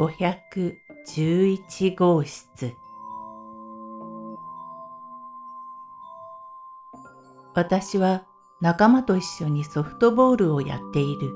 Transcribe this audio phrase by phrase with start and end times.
[0.00, 2.74] 511号室
[7.54, 8.24] 私は
[8.62, 11.34] 仲間と一緒にソフトボールをやっている。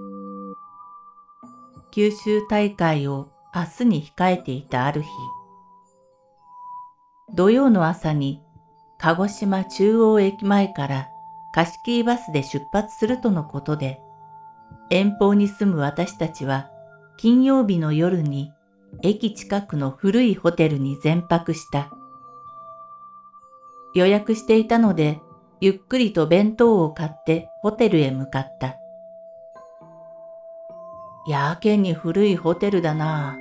[1.91, 5.09] 九州大会を明日に控えていたある日、
[7.35, 8.41] 土曜の朝に
[8.97, 11.09] 鹿児島中央駅前から
[11.53, 14.01] 貸切バスで出発するとのことで、
[14.89, 16.71] 遠方に住む私たちは
[17.17, 18.54] 金曜日の夜に
[19.03, 21.91] 駅近くの古いホテルに全泊した。
[23.95, 25.21] 予約していたので、
[25.61, 28.77] ゆっくりと弁当を買ってホテルへ向かった。
[31.27, 33.39] やけに古いホテルだな。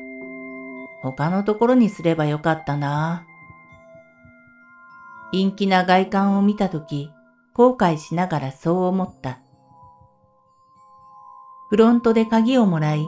[1.01, 3.25] 他のところにすればよかったな。
[5.33, 7.11] 陰気な外観を見たとき、
[7.53, 9.39] 後悔しながらそう思った。
[11.69, 13.05] フロントで鍵をもらい、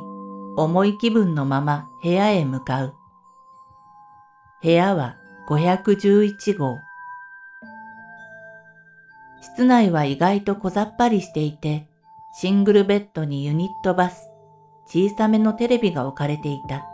[0.58, 2.96] 重い気分のまま部屋へ向かう。
[4.64, 5.18] 部屋は
[5.50, 6.78] 511号。
[9.42, 11.88] 室内は意外と小ざっぱりしていて、
[12.34, 14.30] シングルベッドにユニットバス、
[14.86, 16.86] 小さめのテレビが置かれていた。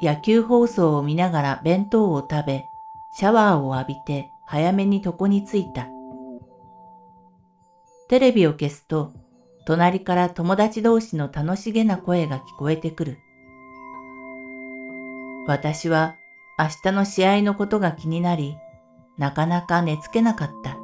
[0.00, 2.66] 野球放送を見ながら弁当を食べ、
[3.12, 5.88] シャワーを浴びて早めに床に着いた。
[8.08, 9.12] テレビを消すと
[9.68, 13.18] 隣から友達同士の楽しげな声が聞こえてくる。
[15.46, 16.16] 私は
[16.58, 18.56] 明日の試合のことが気になり、
[19.18, 20.78] なかなか寝つけなかった。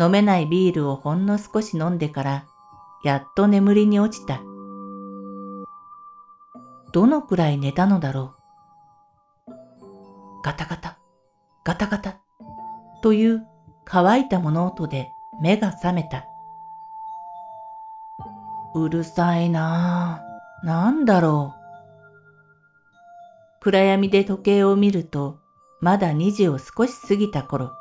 [0.00, 2.46] 飲めないビールをほんの少し飲んでから、
[3.02, 4.40] やっと眠りに落ちた。
[6.92, 8.36] どのくらい寝たのだろ
[9.48, 9.52] う。
[10.44, 11.00] ガタガタ、
[11.64, 12.20] ガタガタ、
[13.02, 13.42] という
[13.84, 15.08] 乾いた物音で
[15.42, 16.29] 目が覚めた。
[18.74, 20.66] うるさいなぁ。
[20.66, 21.60] なんだろう。
[23.60, 25.40] 暗闇で時計を見ると、
[25.80, 27.72] まだ2時を少し過ぎた頃。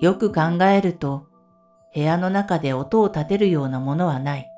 [0.00, 1.26] よく考えると、
[1.94, 4.48] 部屋の中で音を立てるようなものはない。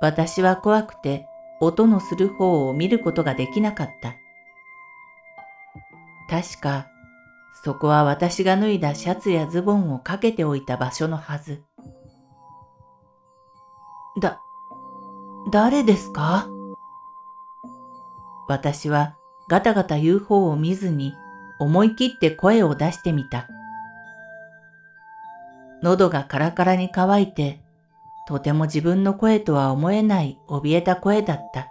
[0.00, 1.26] 私は怖くて
[1.60, 4.14] 音のする方を見ることができなかった。
[6.28, 6.88] 確か、
[7.64, 11.65] そこは私が脱いだシャツやズボンをかけておいた場所のはず。
[14.18, 14.40] だ、
[15.50, 16.48] 誰ですか？
[18.48, 19.16] 私は
[19.48, 21.14] ガタガタ言う方を見ずに
[21.58, 23.48] 思い切って声を出してみた。
[25.82, 27.60] 喉がカラカラに乾いて、
[28.26, 31.68] とても自分の声とは思えない怯えた声だった。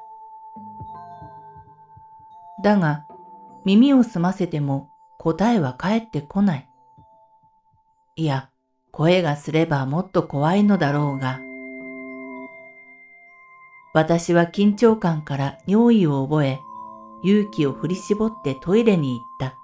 [2.64, 3.06] だが、
[3.66, 6.70] 耳を澄ませても答えは返ってこない。
[8.16, 8.50] いや、
[8.92, 11.40] 声がすればもっと怖いのだろうが、
[13.96, 16.60] 私は緊張感から尿意を覚え、
[17.24, 19.56] 勇気を振り絞ってトイレに行った。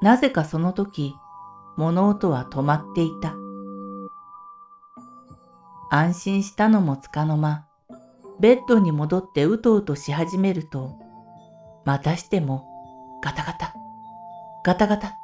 [0.00, 1.14] なぜかその時、
[1.76, 3.34] 物音は止まっていた。
[5.90, 7.66] 安心したのもつかの間、
[8.40, 10.98] ベッドに戻ってうとうとし始めると、
[11.84, 12.64] またしても
[13.22, 13.74] ガタガタ、
[14.64, 15.18] ガタガタ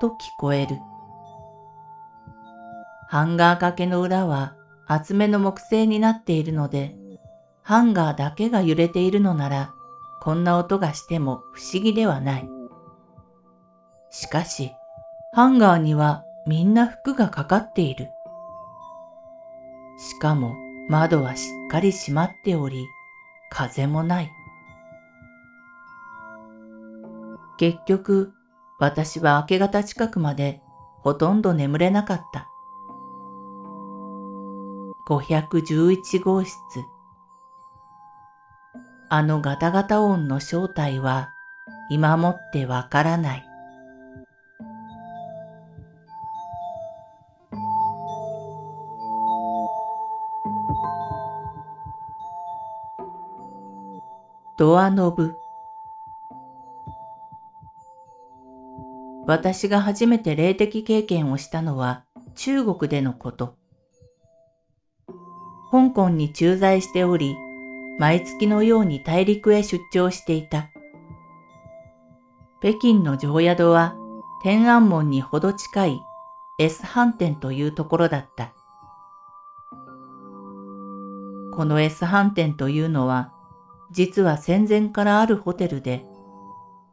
[0.00, 0.78] と聞こえる。
[3.06, 4.56] ハンガー掛けの裏は
[4.92, 6.96] 厚めの木製になっているので、
[7.62, 9.72] ハンガーだけが揺れているのなら、
[10.20, 12.48] こんな音がしても不思議ではない。
[14.10, 14.72] しかし、
[15.32, 18.08] ハンガーにはみんな服がかかっている。
[19.96, 20.56] しかも
[20.88, 22.84] 窓はしっかり閉まっており、
[23.48, 24.32] 風もない。
[27.58, 28.32] 結局、
[28.80, 30.60] 私は明け方近くまで
[31.02, 32.49] ほとんど眠れなかった。
[35.10, 36.54] 511号室。
[39.08, 41.30] あのガタガタ音の正体は
[41.90, 43.44] 今もってわからない。
[54.56, 55.34] ドアノブ
[59.26, 62.04] 私が初めて霊的経験をしたのは
[62.36, 63.59] 中国でのこと。
[65.70, 67.36] 香港に駐在しており、
[67.98, 70.70] 毎月のように大陸へ出張していた。
[72.60, 73.94] 北京の常宿は
[74.42, 76.00] 天安門にほど近い
[76.58, 78.52] S 飯店というところだった。
[81.52, 83.32] この S 飯店というのは、
[83.92, 86.04] 実は戦前からあるホテルで、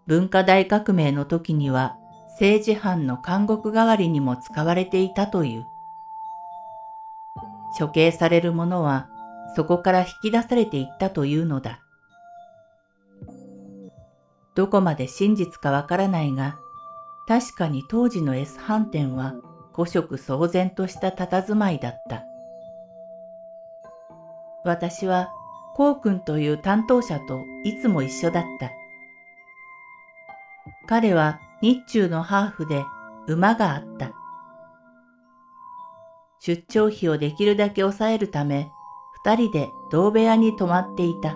[0.08, 1.96] 文化大革命の時には
[2.40, 5.66] 政治犯の監獄代わりにも使われていたという。
[7.78, 9.08] 処刑される者は
[9.56, 11.82] そこから引き出されていったというのだ。
[14.56, 16.58] どこまで真実かわからないが、
[17.28, 19.36] 確かに当時の S 飯店は
[19.76, 22.24] 古色騒然とした佇まいだった。
[24.64, 25.30] 私は、
[25.76, 28.72] こうくんという担当者といつも一緒だった。
[30.88, 32.84] 彼は日中のハーフで
[33.28, 34.12] 馬があった。
[36.40, 38.72] 出張費をできるだけ抑えるため、
[39.24, 41.36] 二人で同部屋に泊まっていた。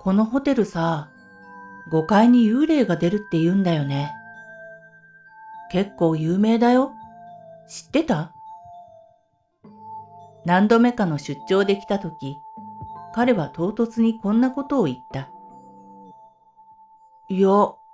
[0.00, 1.10] このホテルさ、
[1.92, 4.12] 5階に幽霊が出るって言うんだよね。
[5.70, 6.92] 結構有名だよ。
[7.68, 8.32] 知ってた？
[10.44, 12.36] 何度目かの出張で来た時、
[13.14, 15.28] 彼は唐突にこんなことを言った。
[17.28, 17.48] いや、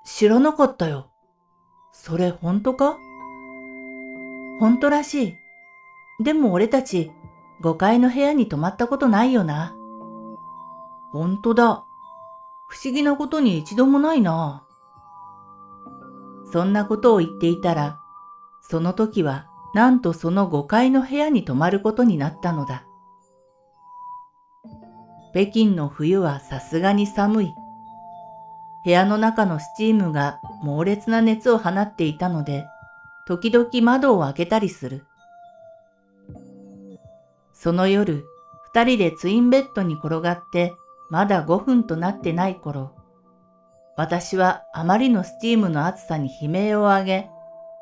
[0.05, 1.07] 知らなかったよ。
[1.93, 2.99] それ本当か？
[4.61, 5.37] 本当らしい。
[6.23, 7.11] でも俺たち、
[7.63, 9.75] 5階の部屋に泊まったことないよな。
[11.13, 11.85] 本当だ。
[12.67, 14.65] 不思議なことに一度もないな。
[16.53, 17.99] そんなことを言っていたら、
[18.63, 22.85] その時はなんとその5階の部屋に泊まることになったのだ。
[25.33, 27.55] 北京の冬はさすがに寒い。
[28.85, 32.67] 部屋の中のスチームが猛烈な熱を放っていたので、
[33.27, 35.05] 時々窓を開けたりする。
[37.53, 38.25] その夜、
[38.65, 40.75] 二人でツインベッドに転がって
[41.11, 42.97] まだ5分となってない頃、
[43.97, 47.31] 私はあまりのスチームの暑さに悲鳴を上げ、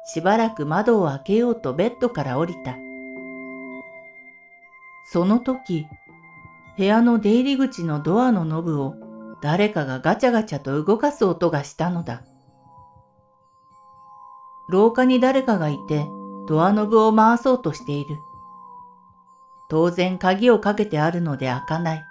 [0.04, 2.76] しばらく窓を開けようとベッドから降りた。
[5.12, 5.86] その時、
[6.76, 8.94] 部屋の出入り口のドアのノブを
[9.40, 12.22] 誰かがガチャガチャと動かす音がしたのだ。
[14.70, 16.06] 廊下に誰かがいて
[16.46, 18.16] ドアノブを回そうとしている。
[19.68, 22.04] 当然鍵をかけてあるので開かない。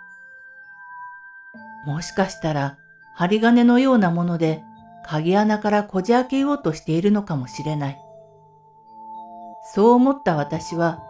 [1.85, 2.77] もしかしたら
[3.15, 4.63] 針金のようなもので
[5.05, 7.99] 鍵穴からこじ開けようとしているのかもしれない。
[9.73, 11.03] そう思った私は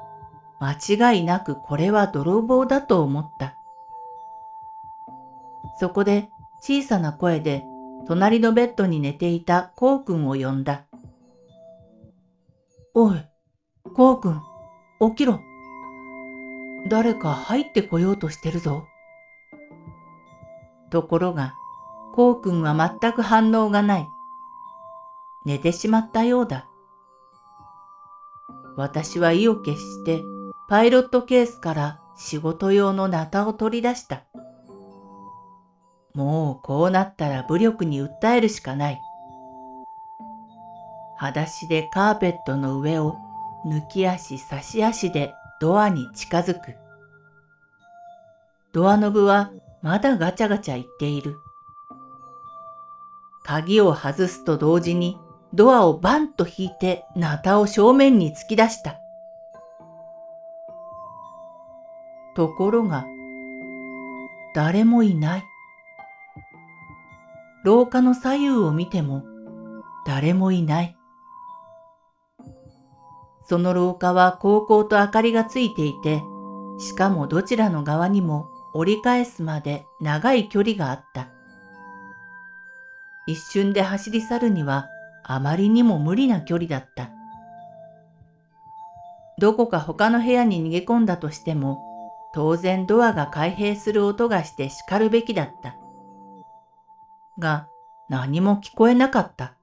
[0.60, 3.56] 間違いなくこれは泥棒だと思った。
[5.80, 6.30] そこで
[6.62, 7.64] 小さな声で
[8.08, 10.89] 隣のベッドに寝ていたコウ君を呼んだ。
[13.02, 13.26] おい、
[13.96, 14.42] コウ君、
[15.00, 15.40] 起きろ。
[16.90, 18.84] 誰か入ってこようとしてるぞ。
[20.90, 21.54] ところが、
[22.14, 24.08] コウ君は全く反応がない。
[25.46, 26.68] 寝てしまったようだ。
[28.76, 30.22] 私は意を決して
[30.68, 34.26] パイロットケースから仕事用のナタを取り出した。
[36.14, 39.00] もうこうなったら武力に訴えるしかない。
[41.20, 43.18] 裸足でカーペットの上を
[43.66, 46.76] 抜き足差し足でドアに近づく。
[48.72, 51.36] ドアノブはまだガチャガチャ言っている。
[53.44, 55.18] 鍵を外すと同時に
[55.54, 58.96] ドアをバンと引いてナタを正面に突き出した。
[62.34, 63.06] ところが、
[64.56, 65.44] 誰もいない。
[67.66, 69.26] 廊下の左右を見ても
[70.06, 70.99] 誰もいない。
[73.50, 76.22] その廊下は高校と明かりがついていて、
[76.78, 81.30] しかもどちらの側にも折り返すまで長い距離があった。
[83.26, 84.88] 一瞬で走り去るには
[85.24, 87.10] あまりにも無理な距離だった。
[89.40, 91.82] どこか他の部屋に逃げ込んだとしても、
[92.36, 95.76] 当然ドアが開閉する音がして叱るべきだった。
[97.40, 97.68] が
[98.10, 99.56] 何も聞こえなかった。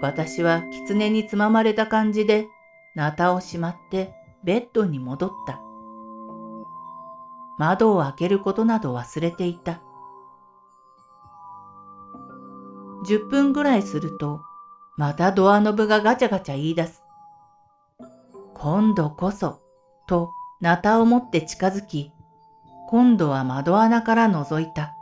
[0.00, 2.48] 私は狐につままれた感じで、
[2.94, 5.60] ナタをしまってベッドに戻った。
[7.58, 9.80] 窓を開けることなど忘れていた。
[13.06, 14.40] 10分ぐらいすると、
[14.96, 17.04] またドアノブがガチャガチャ言い出す。
[18.54, 19.60] 今度こそ、
[20.06, 22.12] と、ナタを持って近づき、
[22.88, 24.96] 今度は窓穴から覗いた。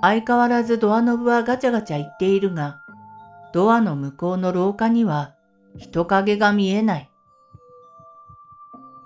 [0.00, 2.81] 相変わらずドアノブはガチャガチャ言っているが、
[3.52, 5.34] ドアの向こうの廊下には
[5.76, 7.10] 人影が見えない。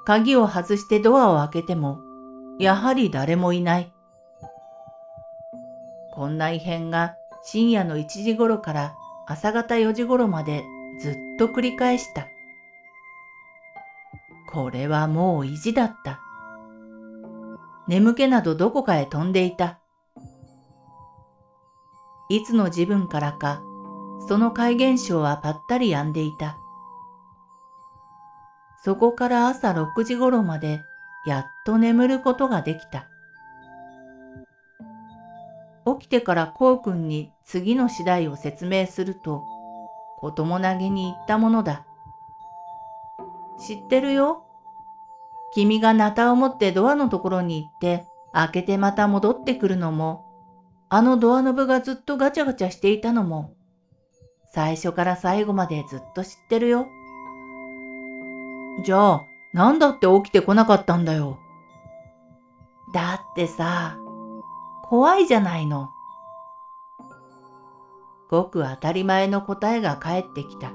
[0.05, 2.00] 鍵を外してドアを開けても、
[2.59, 3.93] やはり誰もいない。
[6.15, 8.95] こんな異変が深夜の1時頃から
[9.26, 10.65] 朝方4時頃まで
[11.00, 12.29] ずっと繰り返した。
[14.49, 16.21] これはもう意地だった。
[17.88, 19.81] 眠気などどこかへ飛んでいた。
[22.29, 23.61] いつの自分からか、
[24.28, 26.58] その怪現象はぱったり止んでいた。
[28.85, 30.80] そこから朝6時頃まで
[31.26, 33.08] やっと眠ることができた。
[35.99, 39.44] 起きてからこうくんに次の次第を説明すると、
[40.18, 41.85] 子供投げに言ったものだ。
[43.58, 44.44] 知ってるよ。
[45.54, 50.26] 君がナタを持ってドアのところに行って、開けてまた戻ってくるのも、
[50.88, 53.55] あのドアノブがずっとガチャガチャしていたのも、
[54.53, 56.87] 最初から最後までずっと知ってるよ。
[58.85, 61.38] じゃあ、なんだって起きてこなかったんだよ。
[62.95, 63.99] だってさ、
[64.85, 65.91] 怖いじゃないの。
[68.29, 70.73] ごく当たり前の答えが返ってきた。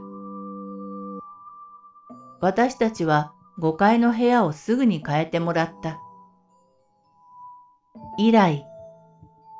[2.40, 6.00] 私たちは5階の部屋をすぐに変えてもらった。
[8.18, 8.66] 以来、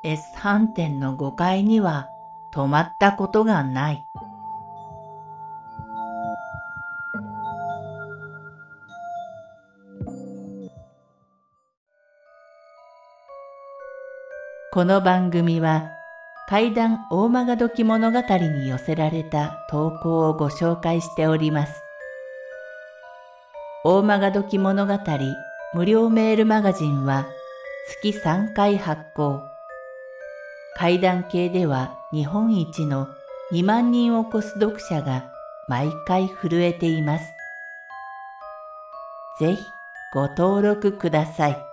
[0.04, 2.08] S 飯店の5階には
[2.52, 4.04] 泊まったことがない。
[14.70, 15.90] この番組は
[16.48, 21.82] 怪談大曲どき物語に寄せられた投稿をご紹介しております。
[23.84, 24.98] 大曲どき物語
[25.72, 27.26] 無料メールマガジンは
[28.02, 29.40] 月3回発行。
[30.76, 33.08] 怪談系では日本一の
[33.52, 35.30] 2万人を超す読者が
[35.66, 37.24] 毎回震えています。
[39.40, 39.64] ぜひ
[40.12, 41.71] ご登録ください。